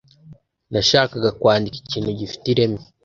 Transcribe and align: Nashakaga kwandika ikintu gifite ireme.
Nashakaga 0.71 1.29
kwandika 1.39 1.75
ikintu 1.79 2.09
gifite 2.19 2.45
ireme. 2.53 2.81